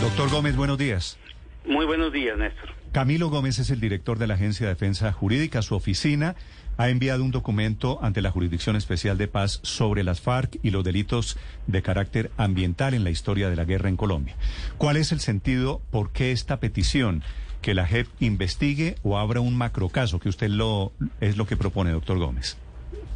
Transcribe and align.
Doctor 0.00 0.30
Gómez, 0.30 0.56
buenos 0.56 0.78
días. 0.78 1.18
Muy 1.66 1.84
buenos 1.84 2.10
días, 2.10 2.38
Néstor. 2.38 2.70
Camilo 2.90 3.28
Gómez 3.28 3.58
es 3.58 3.68
el 3.68 3.80
director 3.80 4.18
de 4.18 4.26
la 4.26 4.34
Agencia 4.34 4.66
de 4.66 4.72
Defensa 4.72 5.12
Jurídica. 5.12 5.60
Su 5.60 5.74
oficina 5.74 6.36
ha 6.78 6.88
enviado 6.88 7.22
un 7.22 7.30
documento 7.30 7.98
ante 8.02 8.22
la 8.22 8.30
Jurisdicción 8.30 8.76
Especial 8.76 9.18
de 9.18 9.28
Paz 9.28 9.60
sobre 9.62 10.02
las 10.02 10.22
FARC 10.22 10.58
y 10.62 10.70
los 10.70 10.84
delitos 10.84 11.36
de 11.66 11.82
carácter 11.82 12.30
ambiental 12.38 12.94
en 12.94 13.04
la 13.04 13.10
historia 13.10 13.50
de 13.50 13.56
la 13.56 13.64
guerra 13.64 13.90
en 13.90 13.98
Colombia. 13.98 14.36
¿Cuál 14.78 14.96
es 14.96 15.12
el 15.12 15.20
sentido, 15.20 15.82
por 15.90 16.12
qué 16.12 16.32
esta 16.32 16.60
petición? 16.60 17.22
Que 17.60 17.74
la 17.74 17.86
JEP 17.86 18.08
investigue 18.20 18.94
o 19.02 19.18
abra 19.18 19.40
un 19.40 19.54
macrocaso, 19.54 20.18
que 20.18 20.30
usted 20.30 20.48
lo 20.48 20.92
es 21.20 21.36
lo 21.36 21.46
que 21.46 21.58
propone, 21.58 21.90
doctor 21.90 22.18
Gómez. 22.18 22.56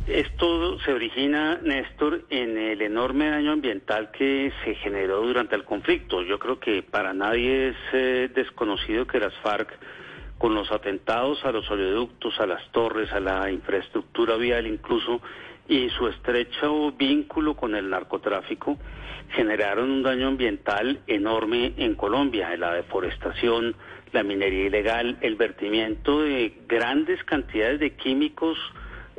Esto 0.06 0.78
se 0.80 0.92
origina, 0.92 1.58
Néstor, 1.62 2.26
en 2.28 2.58
el 2.58 2.82
enorme 2.82 3.30
daño 3.30 3.52
ambiental 3.52 4.10
que 4.10 4.52
se 4.62 4.74
generó 4.74 5.22
durante 5.22 5.56
el 5.56 5.64
conflicto. 5.64 6.22
Yo 6.22 6.38
creo 6.38 6.60
que 6.60 6.82
para 6.82 7.14
nadie 7.14 7.68
es 7.68 7.76
eh, 7.94 8.30
desconocido 8.34 9.06
que 9.06 9.18
las 9.18 9.32
FARC, 9.38 9.70
con 10.36 10.54
los 10.54 10.70
atentados 10.70 11.42
a 11.46 11.52
los 11.52 11.70
oleoductos, 11.70 12.38
a 12.38 12.44
las 12.44 12.70
torres, 12.70 13.10
a 13.12 13.20
la 13.20 13.50
infraestructura 13.50 14.36
vial 14.36 14.66
incluso, 14.66 15.22
y 15.68 15.88
su 15.88 16.06
estrecho 16.08 16.92
vínculo 16.92 17.56
con 17.56 17.74
el 17.74 17.88
narcotráfico, 17.88 18.76
generaron 19.30 19.90
un 19.90 20.02
daño 20.02 20.28
ambiental 20.28 21.00
enorme 21.06 21.72
en 21.78 21.94
Colombia, 21.94 22.54
la 22.58 22.74
deforestación, 22.74 23.74
la 24.12 24.22
minería 24.22 24.66
ilegal, 24.66 25.16
el 25.22 25.36
vertimiento 25.36 26.20
de 26.20 26.52
grandes 26.68 27.24
cantidades 27.24 27.80
de 27.80 27.94
químicos, 27.94 28.58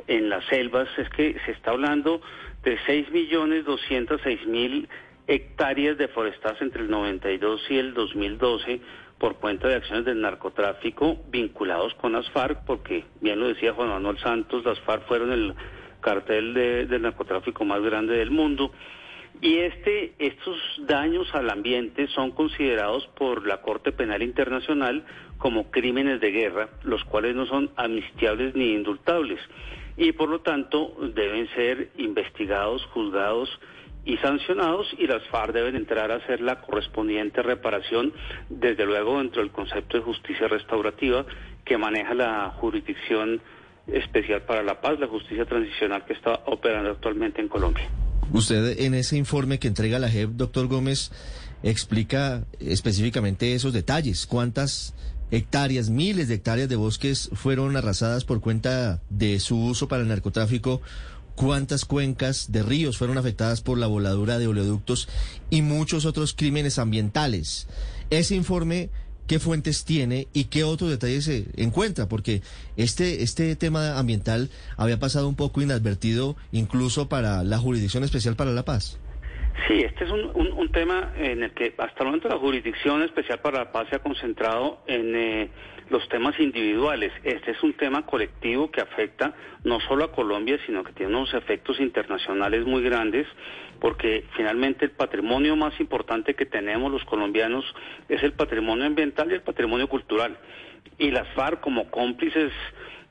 en 0.08 0.28
las 0.28 0.44
selvas 0.46 0.88
es 0.98 1.08
que 1.10 1.36
se 1.44 1.52
está 1.52 1.72
hablando 1.72 2.20
de 2.62 2.78
6.206.000 2.78 4.88
hectáreas 5.26 5.98
deforestadas 5.98 6.62
entre 6.62 6.82
el 6.82 6.90
92 6.90 7.60
y 7.70 7.78
el 7.78 7.94
2012 7.94 8.80
por 9.18 9.36
cuenta 9.36 9.68
de 9.68 9.76
acciones 9.76 10.04
del 10.04 10.20
narcotráfico 10.20 11.16
vinculados 11.30 11.94
con 11.94 12.12
las 12.12 12.28
FARC, 12.30 12.64
porque 12.66 13.04
bien 13.20 13.40
lo 13.40 13.48
decía 13.48 13.72
Juan 13.72 13.88
Manuel 13.88 14.18
Santos, 14.18 14.64
las 14.64 14.78
FARC 14.80 15.06
fueron 15.06 15.32
el 15.32 15.54
cartel 16.00 16.54
de, 16.54 16.86
del 16.86 17.02
narcotráfico 17.02 17.64
más 17.64 17.82
grande 17.82 18.16
del 18.16 18.30
mundo. 18.30 18.72
Y 19.40 19.58
este, 19.58 20.14
estos 20.18 20.56
daños 20.78 21.34
al 21.34 21.50
ambiente 21.50 22.06
son 22.08 22.30
considerados 22.30 23.06
por 23.18 23.46
la 23.46 23.60
Corte 23.60 23.92
Penal 23.92 24.22
Internacional 24.22 25.04
como 25.38 25.70
crímenes 25.70 26.20
de 26.20 26.30
guerra, 26.30 26.68
los 26.84 27.04
cuales 27.04 27.34
no 27.34 27.46
son 27.46 27.70
amnistiables 27.76 28.54
ni 28.54 28.72
indultables 28.72 29.40
y 29.96 30.12
por 30.12 30.28
lo 30.28 30.40
tanto 30.40 30.94
deben 31.14 31.48
ser 31.54 31.90
investigados, 31.96 32.84
juzgados 32.92 33.48
y 34.04 34.16
sancionados 34.18 34.86
y 34.98 35.06
las 35.06 35.26
FARC 35.28 35.52
deben 35.52 35.74
entrar 35.74 36.12
a 36.12 36.16
hacer 36.16 36.40
la 36.40 36.60
correspondiente 36.60 37.42
reparación, 37.42 38.12
desde 38.48 38.86
luego 38.86 39.18
dentro 39.18 39.42
del 39.42 39.50
concepto 39.50 39.96
de 39.96 40.04
justicia 40.04 40.46
restaurativa 40.46 41.26
que 41.64 41.76
maneja 41.76 42.14
la 42.14 42.54
jurisdicción 42.60 43.40
especial 43.88 44.42
para 44.42 44.62
la 44.62 44.80
paz, 44.80 44.98
la 45.00 45.08
justicia 45.08 45.44
transicional 45.44 46.04
que 46.04 46.12
está 46.12 46.42
operando 46.46 46.90
actualmente 46.90 47.40
en 47.40 47.48
Colombia. 47.48 47.88
Usted 48.32 48.80
en 48.80 48.94
ese 48.94 49.16
informe 49.16 49.58
que 49.58 49.68
entrega 49.68 49.98
la 49.98 50.08
JEP, 50.08 50.30
doctor 50.30 50.66
Gómez, 50.66 51.10
explica 51.62 52.44
específicamente 52.60 53.54
esos 53.54 53.72
detalles. 53.72 54.26
¿Cuántas 54.26 54.94
hectáreas, 55.30 55.90
miles 55.90 56.28
de 56.28 56.34
hectáreas 56.34 56.68
de 56.68 56.76
bosques 56.76 57.30
fueron 57.32 57.76
arrasadas 57.76 58.24
por 58.24 58.40
cuenta 58.40 59.00
de 59.10 59.40
su 59.40 59.58
uso 59.58 59.88
para 59.88 60.02
el 60.02 60.08
narcotráfico, 60.08 60.80
cuántas 61.34 61.84
cuencas 61.84 62.50
de 62.50 62.62
ríos 62.62 62.96
fueron 62.96 63.18
afectadas 63.18 63.60
por 63.60 63.78
la 63.78 63.86
voladura 63.86 64.38
de 64.38 64.46
oleoductos 64.46 65.08
y 65.50 65.62
muchos 65.62 66.04
otros 66.04 66.34
crímenes 66.34 66.78
ambientales. 66.78 67.66
Ese 68.10 68.34
informe, 68.34 68.90
¿qué 69.26 69.38
fuentes 69.38 69.84
tiene 69.84 70.28
y 70.32 70.44
qué 70.44 70.64
otros 70.64 70.90
detalles 70.90 71.24
se 71.24 71.46
encuentra? 71.56 72.08
Porque 72.08 72.42
este, 72.76 73.22
este 73.22 73.54
tema 73.56 73.98
ambiental 73.98 74.50
había 74.76 74.98
pasado 74.98 75.28
un 75.28 75.36
poco 75.36 75.60
inadvertido 75.60 76.36
incluso 76.52 77.08
para 77.08 77.44
la 77.44 77.58
Jurisdicción 77.58 78.04
Especial 78.04 78.36
para 78.36 78.52
la 78.52 78.64
Paz. 78.64 78.98
Sí, 79.66 79.80
este 79.82 80.04
es 80.04 80.10
un, 80.10 80.30
un, 80.34 80.68
tema 80.70 81.12
en 81.16 81.42
el 81.42 81.50
que 81.52 81.74
hasta 81.78 82.00
el 82.00 82.06
momento 82.06 82.28
la 82.28 82.36
Jurisdicción 82.36 83.02
Especial 83.02 83.40
para 83.40 83.58
la 83.58 83.72
Paz 83.72 83.88
se 83.88 83.96
ha 83.96 83.98
concentrado 84.00 84.80
en 84.86 85.16
eh, 85.16 85.50
los 85.88 86.08
temas 86.08 86.38
individuales. 86.38 87.12
Este 87.24 87.52
es 87.52 87.62
un 87.62 87.72
tema 87.72 88.04
colectivo 88.06 88.70
que 88.70 88.80
afecta 88.80 89.34
no 89.64 89.80
solo 89.80 90.04
a 90.04 90.12
Colombia, 90.12 90.58
sino 90.66 90.84
que 90.84 90.92
tiene 90.92 91.16
unos 91.16 91.34
efectos 91.34 91.80
internacionales 91.80 92.64
muy 92.64 92.82
grandes, 92.82 93.26
porque 93.80 94.24
finalmente 94.36 94.84
el 94.84 94.92
patrimonio 94.92 95.56
más 95.56 95.78
importante 95.80 96.34
que 96.34 96.46
tenemos 96.46 96.92
los 96.92 97.04
colombianos 97.04 97.64
es 98.08 98.22
el 98.22 98.34
patrimonio 98.34 98.86
ambiental 98.86 99.30
y 99.30 99.34
el 99.34 99.42
patrimonio 99.42 99.88
cultural. 99.88 100.36
Y 100.98 101.10
las 101.10 101.26
FARC 101.34 101.60
como 101.60 101.90
cómplices 101.90 102.52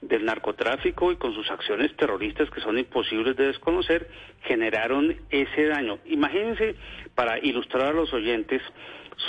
del 0.07 0.25
narcotráfico 0.25 1.11
y 1.11 1.17
con 1.17 1.33
sus 1.33 1.49
acciones 1.49 1.95
terroristas 1.95 2.49
que 2.49 2.61
son 2.61 2.77
imposibles 2.77 3.35
de 3.35 3.47
desconocer, 3.47 4.09
generaron 4.43 5.15
ese 5.29 5.65
daño. 5.65 5.99
Imagínense, 6.05 6.75
para 7.15 7.39
ilustrar 7.39 7.87
a 7.87 7.93
los 7.93 8.13
oyentes, 8.13 8.61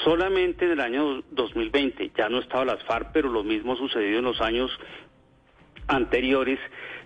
solamente 0.04 0.64
en 0.64 0.72
el 0.72 0.80
año 0.80 1.22
2020, 1.30 2.10
ya 2.16 2.28
no 2.28 2.40
estaba 2.40 2.64
las 2.64 2.82
FARC, 2.84 3.10
pero 3.12 3.28
lo 3.28 3.44
mismo 3.44 3.76
sucedió 3.76 4.18
en 4.18 4.24
los 4.24 4.40
años 4.40 4.70
anteriores, 5.88 6.58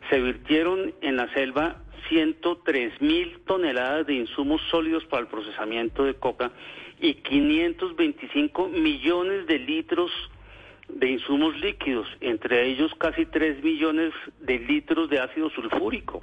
se 0.08 0.20
virtieron 0.20 0.94
en 1.02 1.16
la 1.16 1.32
selva 1.34 1.82
103 2.08 3.00
mil 3.00 3.41
toneladas 3.47 4.06
de 4.06 4.14
insumos 4.14 4.60
sólidos 4.70 5.04
para 5.06 5.22
el 5.22 5.28
procesamiento 5.28 6.04
de 6.04 6.14
coca 6.14 6.50
y 6.98 7.14
525 7.14 8.69
millones 8.69 9.47
de 9.47 9.58
litros 9.58 10.10
insumos 11.03 11.59
líquidos, 11.61 12.06
entre 12.21 12.67
ellos 12.67 12.93
casi 12.99 13.27
3 13.27 13.62
millones 13.62 14.12
de 14.41 14.59
litros 14.59 15.09
de 15.11 15.21
ácido 15.21 15.51
sulfúrico. 15.51 16.23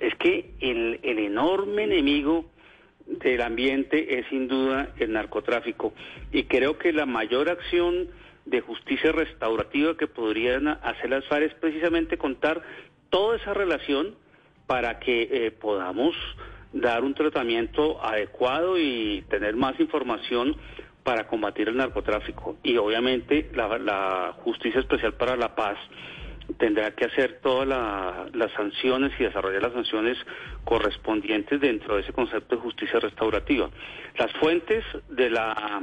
Es 0.00 0.14
que 0.16 0.50
el, 0.60 1.00
el 1.02 1.18
enorme 1.18 1.84
enemigo 1.84 2.46
del 3.06 3.40
ambiente 3.40 4.18
es 4.18 4.26
sin 4.28 4.48
duda 4.48 4.92
el 4.98 5.12
narcotráfico 5.12 5.94
y 6.32 6.44
creo 6.44 6.76
que 6.76 6.92
la 6.92 7.06
mayor 7.06 7.48
acción 7.48 8.08
de 8.46 8.60
justicia 8.60 9.12
restaurativa 9.12 9.96
que 9.96 10.06
podrían 10.06 10.68
hacer 10.68 11.10
las 11.10 11.24
FARC 11.26 11.44
es 11.44 11.54
precisamente 11.54 12.18
contar 12.18 12.62
toda 13.10 13.36
esa 13.36 13.54
relación 13.54 14.14
para 14.66 14.98
que 14.98 15.28
eh, 15.30 15.50
podamos 15.52 16.14
dar 16.72 17.04
un 17.04 17.14
tratamiento 17.14 18.02
adecuado 18.04 18.78
y 18.78 19.24
tener 19.28 19.56
más 19.56 19.78
información 19.80 20.56
para 21.06 21.28
combatir 21.28 21.68
el 21.68 21.76
narcotráfico. 21.76 22.56
Y 22.64 22.76
obviamente 22.78 23.48
la, 23.54 24.34
Justicia 24.42 24.80
Especial 24.80 25.14
para 25.14 25.36
la 25.36 25.54
Paz 25.54 25.78
tendrá 26.58 26.90
que 26.96 27.04
hacer 27.04 27.38
todas 27.40 27.68
las 28.34 28.52
sanciones 28.54 29.12
y 29.20 29.22
desarrollar 29.22 29.62
las 29.62 29.72
sanciones 29.72 30.18
correspondientes 30.64 31.60
dentro 31.60 31.94
de 31.94 32.02
ese 32.02 32.12
concepto 32.12 32.56
de 32.56 32.62
justicia 32.62 32.98
restaurativa. 32.98 33.70
Las 34.18 34.32
fuentes 34.32 34.84
de 35.08 35.30
la 35.30 35.80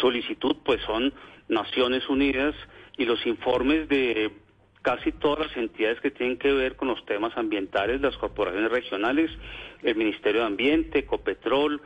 solicitud 0.00 0.56
pues 0.64 0.82
son 0.82 1.14
Naciones 1.48 2.08
Unidas 2.08 2.56
y 2.96 3.04
los 3.04 3.24
informes 3.24 3.88
de 3.88 4.32
casi 4.82 5.12
todas 5.12 5.46
las 5.46 5.56
entidades 5.56 6.00
que 6.00 6.10
tienen 6.10 6.38
que 6.38 6.52
ver 6.52 6.74
con 6.74 6.88
los 6.88 7.06
temas 7.06 7.36
ambientales, 7.36 8.00
las 8.00 8.16
corporaciones 8.16 8.72
regionales, 8.72 9.30
el 9.84 9.94
Ministerio 9.94 10.40
de 10.40 10.46
Ambiente, 10.48 10.98
Ecopetrol, 11.00 11.80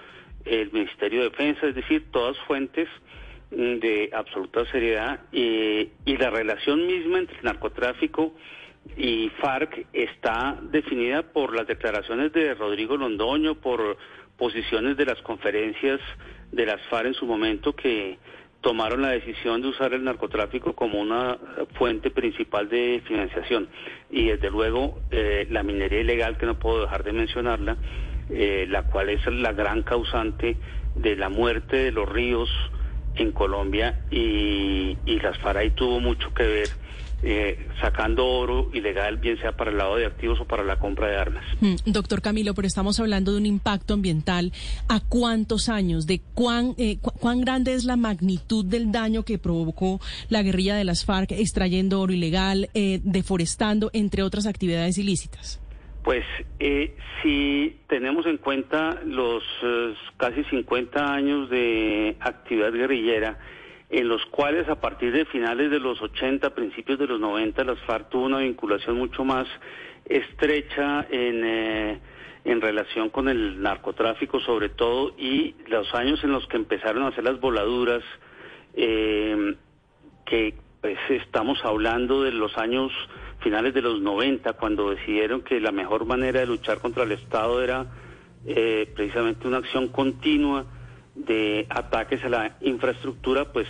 el 0.45 0.73
Ministerio 0.73 1.21
de 1.21 1.31
Defensa, 1.31 1.67
es 1.67 1.75
decir, 1.75 2.11
todas 2.11 2.37
fuentes 2.47 2.89
mm, 3.51 3.79
de 3.79 4.11
absoluta 4.13 4.65
seriedad 4.71 5.21
y 5.33 5.89
la 6.07 6.31
relación 6.31 6.87
misma 6.87 7.19
entre 7.19 7.39
el 7.39 7.45
narcotráfico 7.45 8.35
y 8.97 9.31
FARC 9.41 9.87
está 9.93 10.59
definida 10.71 11.23
por 11.23 11.55
las 11.55 11.67
declaraciones 11.67 12.33
de 12.33 12.55
Rodrigo 12.55 12.97
Londoño, 12.97 13.55
por 13.55 13.97
posiciones 14.37 14.97
de 14.97 15.07
las 15.07 15.21
conferencias 15.23 16.01
de 16.51 16.67
las 16.67 16.81
FARC 16.89 17.07
en 17.07 17.15
su 17.15 17.27
momento 17.27 17.75
que 17.75 18.19
tomaron 18.61 19.03
la 19.03 19.11
decisión 19.11 19.61
de 19.61 19.69
usar 19.69 19.93
el 19.93 20.05
narcotráfico 20.05 20.75
como 20.75 21.01
una 21.01 21.37
fuente 21.75 22.11
principal 22.11 22.69
de 22.69 23.03
financiación. 23.07 23.69
Y 24.11 24.27
desde 24.29 24.51
luego 24.51 25.01
eh, 25.11 25.47
la 25.51 25.63
minería 25.63 26.01
ilegal, 26.01 26.39
que 26.39 26.47
no 26.47 26.59
puedo 26.59 26.83
dejar 26.83 27.03
de 27.03 27.13
mencionarla, 27.13 27.77
eh, 28.31 28.67
la 28.69 28.85
cual 28.85 29.11
es 29.11 29.27
la 29.27 29.53
gran 29.53 29.83
causante 29.83 30.57
de 30.95 31.17
la 31.17 31.29
muerte 31.29 31.77
de 31.77 31.93
los 31.93 32.09
ríos 32.09 32.51
en 33.15 33.33
Colombia 33.33 34.01
y, 34.11 34.97
y 35.05 35.21
las 35.21 35.39
FARC 35.39 35.75
tuvo 35.75 36.01
mucho 36.01 36.33
que 36.35 36.45
ver 36.45 36.69
eh, 37.25 37.69
sacando 37.81 38.27
oro 38.27 38.69
ilegal, 38.73 39.17
bien 39.19 39.39
sea 39.39 39.53
para 39.53 39.71
el 39.71 39.79
lado 39.79 39.97
de 39.97 40.07
activos 40.07 40.41
o 40.41 40.45
para 40.45 40.65
la 40.65 40.81
compra 40.81 41.07
de 41.09 41.17
armas. 41.17 41.45
Mm, 41.61 41.77
doctor 41.87 42.21
Camilo, 42.21 42.53
pero 42.53 42.67
estamos 42.67 42.99
hablando 42.99 43.31
de 43.31 43.39
un 43.39 43.47
impacto 43.47 43.95
ambiental. 43.95 44.53
¿A 44.89 44.99
cuántos 44.99 45.69
años? 45.69 46.09
¿De 46.09 46.21
cuán, 46.35 46.75
eh, 46.79 46.99
cuán 46.99 47.41
grande 47.41 47.75
es 47.75 47.85
la 47.85 47.97
magnitud 47.97 48.65
del 48.65 48.91
daño 48.91 49.23
que 49.23 49.39
provocó 49.39 50.01
la 50.31 50.43
guerrilla 50.43 50.75
de 50.75 50.85
las 50.85 51.05
FARC 51.05 51.31
extrayendo 51.31 52.01
oro 52.01 52.13
ilegal, 52.13 52.71
eh, 52.75 53.01
deforestando, 53.05 53.91
entre 53.93 54.25
otras 54.25 54.47
actividades 54.47 54.99
ilícitas? 54.99 55.61
Pues 56.03 56.25
eh, 56.59 56.97
si 57.23 57.79
tenemos 57.87 58.27
en 58.27 58.39
cuenta 58.39 59.01
los 59.05 59.45
eh, 59.63 59.95
casi 60.17 60.43
50 60.45 61.15
años 61.15 61.49
de 61.49 62.17
actividad 62.21 62.73
guerrillera, 62.73 63.39
en 63.89 64.09
los 64.09 64.25
cuales 64.27 64.69
a 64.69 64.81
partir 64.81 65.13
de 65.13 65.25
finales 65.27 65.71
de 65.71 65.79
los 65.79 66.03
80, 66.03 66.55
principios 66.55 66.99
de 66.99 67.07
los 67.07 67.21
90, 67.21 67.63
las 67.63 67.79
FARC 67.81 68.09
tuvo 68.09 68.25
una 68.25 68.39
vinculación 68.39 68.97
mucho 68.97 69.25
más 69.25 69.47
estrecha 70.07 71.07
en, 71.09 71.45
eh, 71.45 72.01
en 72.45 72.61
relación 72.61 73.11
con 73.11 73.29
el 73.29 73.63
narcotráfico 73.63 74.41
sobre 74.41 74.71
todo 74.71 75.15
y 75.17 75.55
los 75.69 75.95
años 75.95 76.25
en 76.25 76.33
los 76.33 76.47
que 76.49 76.57
empezaron 76.57 77.05
a 77.05 77.09
hacer 77.09 77.23
las 77.23 77.39
voladuras, 77.39 78.03
eh, 78.75 79.55
que 80.27 80.55
pues 80.81 80.99
estamos 81.11 81.65
hablando 81.65 82.23
de 82.23 82.33
los 82.33 82.59
años 82.59 82.91
finales 83.43 83.75
de 83.75 83.83
los 83.83 84.01
90, 84.01 84.53
cuando 84.55 84.91
decidieron 84.91 85.43
que 85.43 85.61
la 85.61 85.73
mejor 85.73 86.05
manera 86.07 86.41
de 86.41 86.47
luchar 86.47 86.79
contra 86.79 87.05
el 87.05 87.13
Estado 87.13 87.63
era 87.63 87.87
eh, 88.47 88.91
precisamente 88.95 89.47
una 89.47 89.59
acción 89.59 89.89
continua 89.89 90.65
de 91.15 91.67
ataques 91.69 92.25
a 92.25 92.29
la 92.29 92.57
infraestructura, 92.61 93.53
pues 93.53 93.69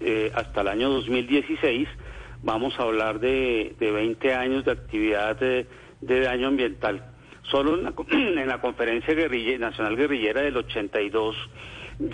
eh, 0.00 0.30
hasta 0.34 0.60
el 0.60 0.68
año 0.68 0.90
2016 0.90 1.88
vamos 2.42 2.78
a 2.78 2.82
hablar 2.82 3.20
de, 3.20 3.74
de 3.78 3.90
20 3.90 4.34
años 4.34 4.64
de 4.64 4.72
actividad 4.72 5.36
de, 5.36 5.66
daño 6.00 6.48
ambiental. 6.48 7.06
Solo 7.42 7.76
en 7.76 7.84
la, 7.84 7.94
en 8.10 8.48
la 8.48 8.60
conferencia 8.60 9.14
nacional 9.58 9.96
guerrillera 9.96 10.42
del 10.42 10.56
82 10.56 11.36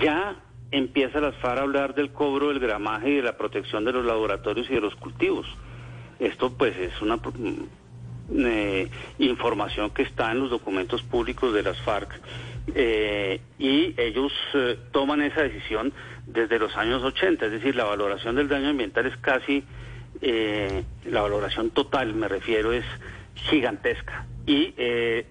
ya 0.02 0.36
empieza 0.70 1.20
las 1.20 1.34
FARC 1.36 1.58
a 1.58 1.62
hablar 1.62 1.94
del 1.94 2.12
cobro 2.12 2.48
del 2.48 2.58
gramaje 2.58 3.10
y 3.10 3.16
de 3.16 3.22
la 3.22 3.36
protección 3.36 3.84
de 3.84 3.92
los 3.92 4.04
laboratorios 4.04 4.68
y 4.70 4.74
de 4.74 4.80
los 4.80 4.94
cultivos. 4.96 5.46
Esto 6.18 6.52
pues 6.52 6.76
es 6.76 7.00
una 7.00 7.16
mm, 7.16 7.64
eh, 8.34 8.88
información 9.18 9.90
que 9.90 10.02
está 10.02 10.32
en 10.32 10.40
los 10.40 10.50
documentos 10.50 11.02
públicos 11.02 11.54
de 11.54 11.62
las 11.62 11.78
FARC 11.78 12.20
eh, 12.74 13.40
y 13.58 13.94
ellos 13.96 14.32
eh, 14.54 14.78
toman 14.92 15.22
esa 15.22 15.42
decisión 15.42 15.92
desde 16.26 16.58
los 16.58 16.76
años 16.76 17.02
80, 17.02 17.46
es 17.46 17.52
decir, 17.52 17.74
la 17.74 17.84
valoración 17.84 18.36
del 18.36 18.48
daño 18.48 18.68
ambiental 18.68 19.06
es 19.06 19.16
casi, 19.16 19.64
la 20.20 21.22
valoración 21.22 21.70
total 21.70 22.12
me 22.12 22.28
refiero 22.28 22.72
es 22.72 22.84
gigantesca 23.34 24.26
y 24.46 24.74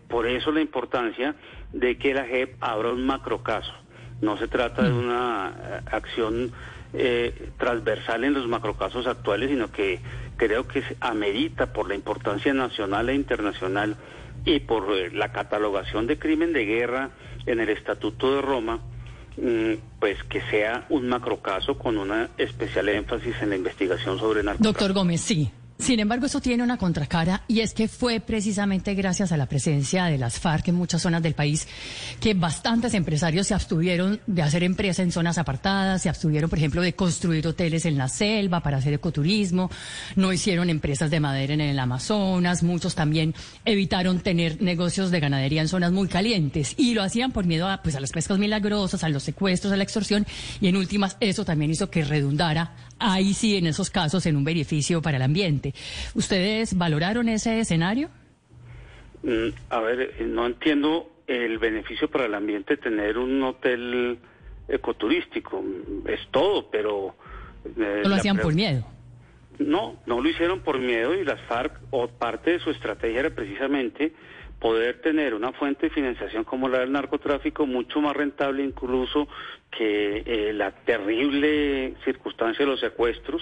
por 0.07 0.25
eso 0.25 0.51
la 0.51 0.62
importancia 0.62 1.36
de 1.74 1.98
que 1.98 2.13
la 2.13 2.25
JEP 2.25 2.56
abra 2.62 2.89
un 2.89 3.06
macrocaso. 3.06 3.74
No 4.22 4.38
se 4.38 4.48
trata 4.48 4.84
de 4.84 4.89
mm. 4.89 4.98
una 4.98 5.48
acción 5.92 6.51
eh, 6.94 7.50
transversal 7.57 8.24
en 8.24 8.34
los 8.34 8.48
macrocasos 8.48 9.07
actuales, 9.07 9.50
sino 9.50 9.72
que 9.72 10.00
creo 10.38 10.68
que 10.68 10.84
amerita 11.01 11.74
por 11.74 11.89
la 11.89 11.95
importancia 11.95 12.54
nacional 12.54 13.10
e 13.10 13.16
internacional 13.16 13.98
y 14.45 14.60
por 14.62 14.92
eh, 14.95 15.12
la 15.12 15.31
catalogación 15.31 16.07
de 16.07 16.18
crimen 16.18 16.54
de 16.54 16.66
guerra 16.66 17.10
en 17.45 17.60
el 17.60 17.69
Estatuto 17.69 18.36
de 18.36 18.42
Roma, 18.42 18.80
mm, 19.38 19.74
pues 20.00 20.24
que 20.24 20.42
sea 20.50 20.86
un 20.89 21.10
macrocaso 21.10 21.78
con 21.78 21.98
una 21.98 22.30
especial 22.38 22.88
énfasis 22.89 23.36
en 23.42 23.50
la 23.50 23.56
investigación 23.56 24.19
sobre 24.19 24.44
narcotráfico. 24.44 24.80
Doctor 24.80 24.94
Gómez, 24.94 25.22
sí. 25.22 25.51
Sin 25.79 26.00
embargo, 26.00 26.25
eso 26.25 26.41
tiene 26.41 26.63
una 26.63 26.77
contracara 26.77 27.44
y 27.47 27.59
es 27.59 27.74
que 27.74 27.88
fue 27.88 28.19
precisamente 28.19 28.95
gracias 28.95 29.31
a 29.31 29.38
la 29.38 29.45
presencia 29.45 30.06
de 30.06 30.18
las 30.18 30.39
FARC 30.39 30.69
en 30.69 30.75
muchas 30.75 31.03
zonas 31.03 31.21
del 31.21 31.35
país 31.35 31.68
que 32.19 32.33
bastantes 32.33 32.95
empresarios 32.95 33.45
se 33.45 33.53
abstuvieron 33.53 34.19
de 34.25 34.41
hacer 34.41 34.63
empresa 34.63 35.03
en 35.03 35.12
zonas 35.12 35.38
apartadas, 35.38 36.01
se 36.01 36.09
abstuvieron, 36.09 36.50
por 36.50 36.57
ejemplo, 36.57 36.81
de 36.81 36.94
construir 36.94 37.47
hoteles 37.47 37.85
en 37.85 37.95
la 37.95 38.09
selva 38.09 38.62
para 38.62 38.77
hacer 38.77 38.94
ecoturismo, 38.94 39.69
no 40.15 40.33
hicieron 40.33 40.71
empresas 40.71 41.12
de 41.12 41.19
madera 41.19 41.53
en 41.53 41.62
el 41.62 41.77
Amazonas, 41.77 42.63
muchos 42.63 42.95
también 42.95 43.35
evitaron 43.63 44.19
tener 44.19 44.59
negocios 44.62 45.12
de 45.12 45.19
ganadería 45.19 45.62
en 45.62 45.68
zonas 45.68 45.91
muy 45.91 46.07
calientes 46.07 46.74
y 46.77 46.95
lo 46.95 47.03
hacían 47.03 47.31
por 47.31 47.45
miedo 47.45 47.69
a, 47.69 47.83
pues, 47.83 47.95
a 47.95 48.00
las 48.00 48.12
pescas 48.12 48.39
milagrosas, 48.39 49.03
a 49.03 49.09
los 49.09 49.21
secuestros, 49.21 49.71
a 49.71 49.77
la 49.77 49.83
extorsión 49.83 50.25
y 50.59 50.69
en 50.69 50.75
últimas 50.75 51.18
eso 51.19 51.45
también 51.45 51.69
hizo 51.69 51.91
que 51.91 52.03
redundara 52.03 52.74
ahí 52.99 53.33
sí 53.33 53.57
en 53.57 53.67
esos 53.67 53.89
casos 53.89 54.25
en 54.25 54.35
un 54.35 54.44
beneficio 54.44 55.01
para 55.01 55.17
el 55.17 55.23
ambiente. 55.23 55.73
¿Ustedes 56.15 56.77
valoraron 56.77 57.29
ese 57.29 57.59
escenario? 57.59 58.09
Mm, 59.23 59.49
a 59.69 59.79
ver, 59.79 60.15
eh, 60.19 60.25
no 60.25 60.45
entiendo 60.45 61.09
el 61.27 61.57
beneficio 61.57 62.09
para 62.09 62.25
el 62.25 62.33
ambiente 62.33 62.77
tener 62.77 63.17
un 63.17 63.41
hotel 63.44 64.19
ecoturístico. 64.67 65.63
Es 66.07 66.21
todo, 66.31 66.69
pero... 66.69 67.15
Eh, 67.65 68.01
¿No 68.03 68.09
lo 68.09 68.15
hacían 68.15 68.38
por 68.38 68.53
miedo? 68.53 68.85
No, 69.59 69.97
no 70.05 70.21
lo 70.21 70.29
hicieron 70.29 70.59
por 70.61 70.79
miedo 70.79 71.15
y 71.15 71.25
las 71.25 71.41
FARC, 71.41 71.73
o 71.89 72.07
parte 72.07 72.51
de 72.51 72.59
su 72.59 72.69
estrategia 72.69 73.21
era 73.21 73.29
precisamente 73.31 74.13
poder 74.59 75.01
tener 75.01 75.33
una 75.33 75.51
fuente 75.54 75.88
de 75.88 75.94
financiación 75.94 76.44
como 76.44 76.68
la 76.68 76.80
del 76.80 76.92
narcotráfico 76.92 77.65
mucho 77.65 78.01
más 78.01 78.15
rentable 78.15 78.63
incluso 78.63 79.27
que 79.69 80.24
eh, 80.25 80.54
la 80.54 80.71
terrible 80.71 81.95
circunstancia 82.04 82.65
de 82.65 82.71
los 82.71 82.80
secuestros 82.80 83.42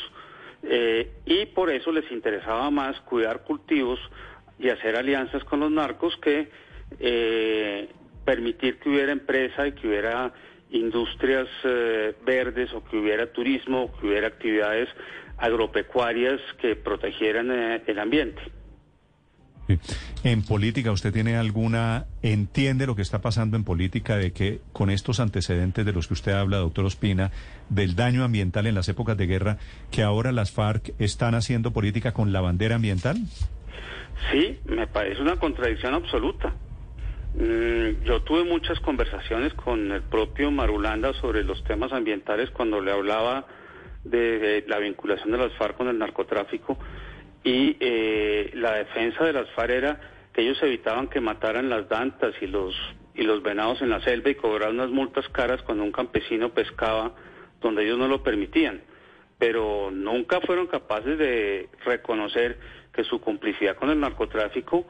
eh, 0.63 1.11
y 1.25 1.45
por 1.47 1.69
eso 1.69 1.91
les 1.91 2.09
interesaba 2.11 2.69
más 2.69 2.99
cuidar 3.01 3.43
cultivos 3.43 3.99
y 4.59 4.69
hacer 4.69 4.95
alianzas 4.95 5.43
con 5.45 5.61
los 5.61 5.71
narcos 5.71 6.17
que 6.17 6.49
eh, 6.99 7.89
permitir 8.25 8.79
que 8.79 8.89
hubiera 8.89 9.11
empresa 9.11 9.67
y 9.67 9.71
que 9.73 9.87
hubiera 9.87 10.33
industrias 10.71 11.47
verdes 12.25 12.73
o 12.73 12.83
que 12.83 12.97
hubiera 12.97 13.31
turismo 13.31 13.83
o 13.83 13.97
que 13.97 14.07
hubiera 14.07 14.27
actividades 14.27 14.89
agropecuarias 15.37 16.41
que 16.59 16.75
protegieran 16.75 17.51
el 17.85 17.99
ambiente. 17.99 18.41
En 20.23 20.43
política, 20.43 20.91
¿usted 20.91 21.13
tiene 21.13 21.37
alguna, 21.37 22.05
entiende 22.21 22.87
lo 22.87 22.95
que 22.95 23.01
está 23.01 23.21
pasando 23.21 23.57
en 23.57 23.63
política 23.63 24.17
de 24.17 24.31
que 24.31 24.59
con 24.73 24.89
estos 24.89 25.19
antecedentes 25.19 25.85
de 25.85 25.93
los 25.93 26.07
que 26.07 26.15
usted 26.15 26.31
habla, 26.31 26.57
doctor 26.57 26.85
Ospina, 26.85 27.31
del 27.69 27.95
daño 27.95 28.23
ambiental 28.23 28.65
en 28.65 28.75
las 28.75 28.89
épocas 28.89 29.17
de 29.17 29.27
guerra, 29.27 29.57
que 29.91 30.01
ahora 30.01 30.31
las 30.31 30.51
FARC 30.51 30.93
están 30.99 31.35
haciendo 31.35 31.71
política 31.71 32.13
con 32.13 32.33
la 32.33 32.41
bandera 32.41 32.75
ambiental? 32.75 33.17
Sí, 34.31 34.57
me 34.65 34.87
parece 34.87 35.21
una 35.21 35.35
contradicción 35.35 35.93
absoluta. 35.93 36.53
Mm, 37.35 38.03
yo 38.05 38.21
tuve 38.21 38.45
muchas 38.45 38.79
conversaciones 38.79 39.53
con 39.53 39.91
el 39.91 40.01
propio 40.01 40.51
Marulanda 40.51 41.13
sobre 41.13 41.43
los 41.43 41.63
temas 41.65 41.91
ambientales 41.91 42.49
cuando 42.49 42.81
le 42.81 42.91
hablaba 42.91 43.45
de 44.03 44.63
la 44.67 44.79
vinculación 44.79 45.31
de 45.31 45.37
las 45.37 45.53
FARC 45.53 45.77
con 45.77 45.87
el 45.87 45.99
narcotráfico 45.99 46.77
y 47.45 47.77
eh, 47.79 48.49
la 48.55 48.73
defensa 48.73 49.23
de 49.23 49.31
las 49.31 49.49
FARC 49.51 49.69
era 49.69 49.99
que 50.33 50.41
ellos 50.41 50.61
evitaban 50.63 51.07
que 51.07 51.21
mataran 51.21 51.69
las 51.69 51.87
dantas 51.87 52.33
y 52.41 52.47
los 52.47 52.75
y 53.13 53.21
los 53.21 53.41
venados 53.43 53.81
en 53.81 53.91
la 53.91 54.01
selva 54.01 54.31
y 54.31 54.35
cobraban 54.35 54.75
unas 54.75 54.89
multas 54.89 55.29
caras 55.29 55.61
cuando 55.61 55.85
un 55.85 55.91
campesino 55.93 56.49
pescaba 56.49 57.13
donde 57.61 57.85
ellos 57.85 57.97
no 57.97 58.09
lo 58.09 58.23
permitían, 58.23 58.81
pero 59.37 59.89
nunca 59.89 60.41
fueron 60.41 60.67
capaces 60.67 61.17
de 61.17 61.69
reconocer 61.85 62.57
que 62.91 63.05
su 63.05 63.21
complicidad 63.21 63.77
con 63.77 63.89
el 63.89 63.99
narcotráfico 64.01 64.85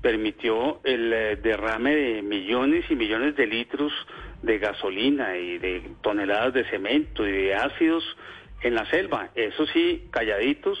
permitió 0.00 0.80
el 0.84 1.12
eh, 1.12 1.36
derrame 1.36 1.96
de 1.96 2.22
millones 2.22 2.84
y 2.90 2.94
millones 2.94 3.34
de 3.34 3.46
litros 3.46 3.92
de 4.42 4.58
gasolina 4.58 5.36
y 5.36 5.58
de 5.58 5.82
toneladas 6.02 6.52
de 6.52 6.64
cemento 6.70 7.26
y 7.26 7.32
de 7.32 7.54
ácidos 7.54 8.04
en 8.62 8.74
la 8.74 8.88
selva. 8.90 9.30
Eso 9.34 9.66
sí, 9.66 10.06
calladitos 10.10 10.78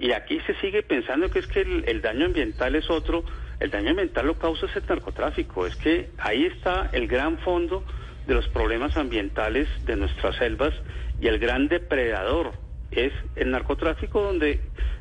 y 0.00 0.12
aquí 0.12 0.40
se 0.46 0.54
sigue 0.60 0.82
pensando 0.82 1.30
que 1.30 1.40
es 1.40 1.46
que 1.46 1.60
el, 1.60 2.00
daño 2.00 2.24
ambiental 2.24 2.74
es 2.74 2.88
otro, 2.88 3.22
el 3.60 3.70
daño 3.70 3.90
ambiental 3.90 4.26
lo 4.26 4.38
causa 4.38 4.66
ese 4.66 4.80
narcotráfico, 4.88 5.66
es 5.66 5.76
que 5.76 6.08
ahí 6.18 6.46
está 6.46 6.88
el 6.92 7.06
gran 7.06 7.38
fondo 7.38 7.84
de 8.26 8.34
los 8.34 8.48
problemas 8.48 8.96
ambientales 8.96 9.68
de 9.84 9.96
nuestras 9.96 10.36
selvas 10.36 10.72
y 11.20 11.26
el 11.26 11.38
gran 11.38 11.68
depredador 11.68 12.52
es 12.90 13.12
el 13.36 13.50
narcotráfico 13.50 14.22
donde 14.22 14.60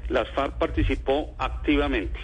las 0.09 0.29
FARC 0.31 0.57
participó 0.57 1.33
activamente. 1.37 2.19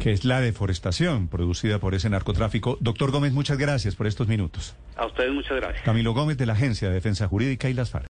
Que 0.00 0.10
es 0.12 0.24
la 0.24 0.40
deforestación 0.40 1.28
producida 1.28 1.78
por 1.78 1.94
ese 1.94 2.10
narcotráfico. 2.10 2.76
Doctor 2.80 3.12
Gómez, 3.12 3.32
muchas 3.32 3.56
gracias 3.56 3.94
por 3.94 4.06
estos 4.06 4.28
minutos. 4.28 4.74
A 4.96 5.06
ustedes 5.06 5.32
muchas 5.32 5.56
gracias. 5.56 5.82
Camilo 5.84 6.12
Gómez 6.12 6.36
de 6.36 6.46
la 6.46 6.52
Agencia 6.52 6.88
de 6.88 6.94
Defensa 6.94 7.28
Jurídica 7.28 7.70
y 7.70 7.74
las 7.74 7.90
FARC. 7.90 8.04